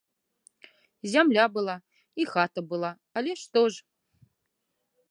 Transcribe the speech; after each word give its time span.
Зямля 1.15 1.45
была, 1.57 1.75
і 2.25 2.27
хата 2.33 2.61
была, 2.73 2.91
але 3.23 3.31
што 3.45 3.61
ж! 3.71 3.85